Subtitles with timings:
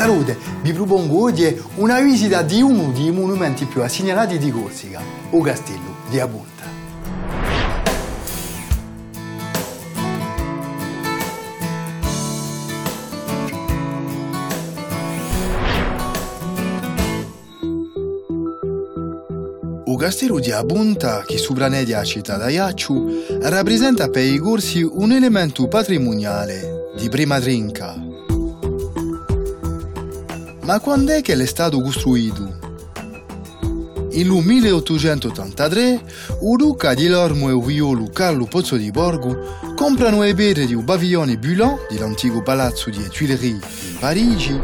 [0.00, 5.42] Salute, vi propongo oggi una visita di uno dei monumenti più segnalati di Corsica, il
[5.42, 6.64] Castello di Abunta.
[19.84, 23.06] Il castello di Abunta, che sopranedia la città di Iacciu,
[23.42, 28.09] rappresenta per i corsi un elemento patrimoniale di prima trinca.
[30.70, 32.58] Ma quando è che è stato costruito?
[34.12, 40.66] In 1883, il duca di Lormo e Violo Carlo Pozzo di Borgo comprano le pietre
[40.66, 44.60] di un padiglione Bulan dell'antico palazzo di Tuileries in Parigi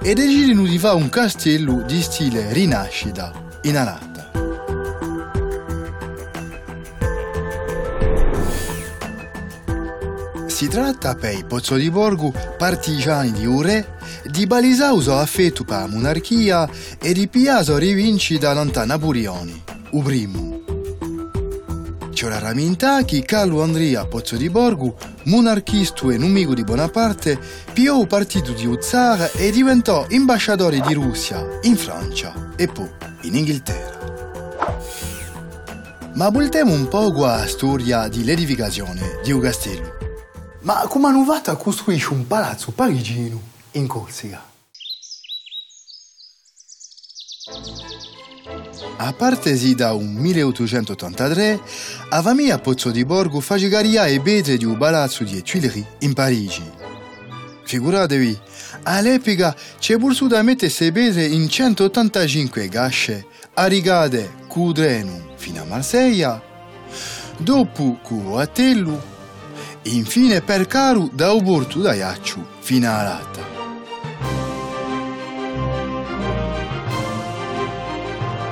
[0.00, 4.11] e decidono di fare un castello di stile rinascita in Alatta.
[10.62, 13.96] Si tratta per i Pozzo di Borgo partigiani di un re
[14.30, 20.60] di balisauso la monarchia e di piaso rivincita da Napoleone, il primo.
[22.12, 27.40] C'è la raminta che Carlo Andrea Pozzo di Borgo, monarchista e nemico di Bonaparte,
[27.72, 32.88] piò il partito di Uzzar e diventò ambasciatore di Russia in Francia e poi
[33.22, 33.98] in Inghilterra.
[36.14, 40.01] Ma voltiamo un po' la storia dell'edificazione di un castello.
[40.62, 43.40] Ma come hanno fatto a costruire un palazzo parigino
[43.72, 44.50] in Corsica?
[48.98, 51.60] A parte sì da un 1883,
[52.10, 56.70] a famiglia Pozzo di Borgo faceva e pietre di un palazzo di Tuileries in Parigi.
[57.64, 58.38] Figuratevi,
[58.84, 65.64] all'epoca c'è pur da mettere queste pietre in 185 gasce, arigate cu treno fino a
[65.64, 66.40] Marsiglia,
[67.38, 69.11] dopo cu Attello,
[69.84, 73.40] Infine per Caru da Ubortu da Iacciu fino a Latta.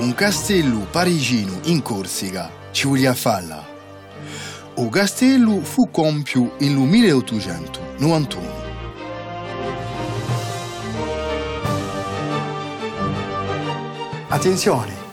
[0.00, 3.64] Un castello parigino in Corsica ci voglia falla.
[4.76, 8.62] Il castello fu compiuto in 1891.
[14.28, 15.03] Attenzione,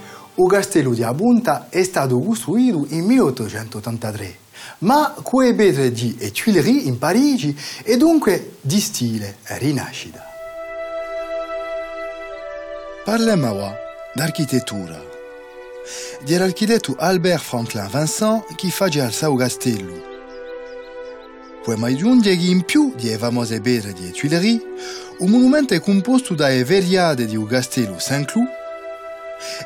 [0.44, 4.42] il castello di Abunta è stato costruito nel 1883
[4.80, 10.26] ma quelle pietre di Tuileries in Parigi e dunque di stile rinascita.
[13.04, 13.76] Parliamo ora
[14.14, 15.10] d'architettura.
[16.24, 20.10] Dell'architetto Albert Franklin Vincent che fa il suo castello.
[21.64, 24.62] Poi mai giungere in più di famose pietre di Tuileries,
[25.20, 28.61] un monumento è composto dalle veriade di un castello Saint-Cloud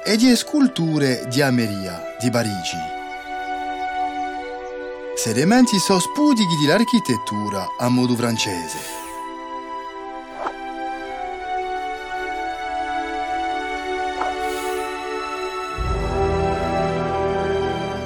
[0.03, 2.77] e di sculture di Ameria di Parigi.
[5.15, 8.77] Sedimenti sono spudichi dell'architettura a modo francese.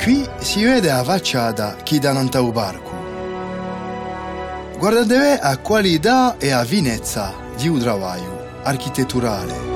[0.01, 2.97] Qui si vede la facciata che dà un parco.
[4.77, 9.68] Guardate a qualità e a finezza di un lavoro architetturale.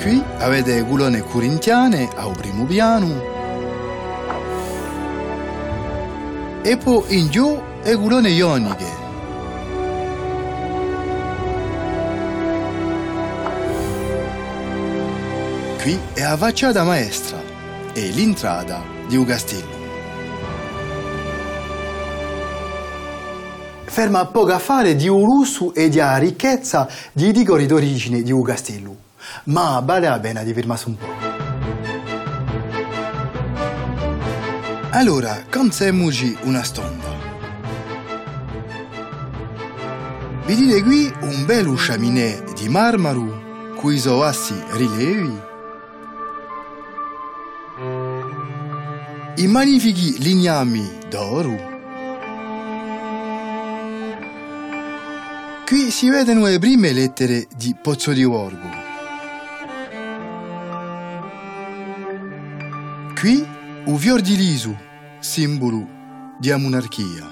[0.00, 3.20] Qui avete culone corintiane al primo piano
[6.62, 8.86] e poi in giù le culone ioniche.
[15.82, 17.38] Qui è la facciata maestra
[17.92, 19.78] e l'entrata di un castello.
[23.84, 28.32] Ferma poco a fare di un lusso e di una ricchezza di decori d'origine di
[28.32, 29.08] un castello
[29.44, 31.20] ma vale la pena di fermarsi un po'.
[34.90, 37.10] Allora, canziamoci una stonda.
[40.44, 45.40] Vedete qui un bel chaminè di marmaro, cui sono assi rilevi.
[49.36, 51.68] I magnifici lignami d'oro.
[55.64, 58.89] Qui si vedono le prime lettere di Pozzo di Borgo.
[63.20, 63.46] Qui
[63.84, 64.74] un fior di lisu,
[65.18, 65.86] simbolo
[66.38, 67.30] di monarchia.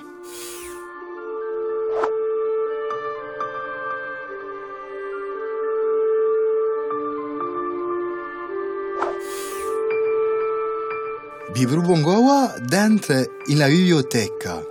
[11.54, 13.14] Vi propongo dentro
[13.46, 14.62] in la biblioteca.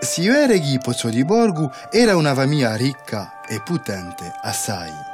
[0.00, 5.13] Si vede che Pozzo di Borgo era una famiglia ricca e potente assai.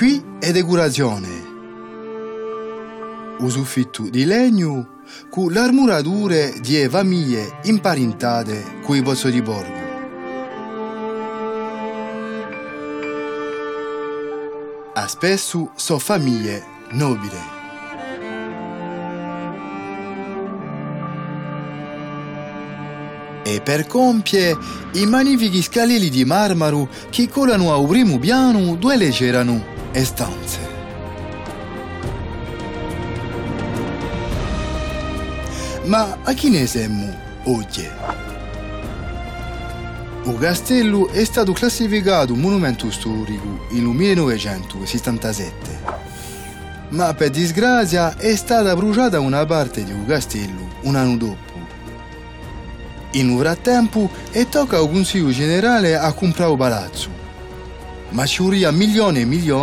[0.00, 1.28] Qui è decorazione.
[3.40, 9.78] Usuffitto di legno con l'armurature di famiglie imparentate con i pozzo di borgo.
[14.94, 17.38] A spesso sono famiglie nobili.
[23.42, 24.56] E per compie
[24.92, 30.58] i magnifici scalini di marmaro che colano al primo piano dove le c'erano e stanze.
[35.84, 37.12] Ma a chi ne siamo
[37.44, 37.88] oggi?
[40.22, 45.78] Il castello è stato classificato monumento storico nel 1977,
[46.90, 51.58] ma per disgrazia è stata bruciata una parte un castello un anno dopo.
[53.12, 57.08] In un frattempo è tocca al Consiglio Generale a comprare il palazzo,
[58.10, 59.58] ma ci vorrà milioni e milioni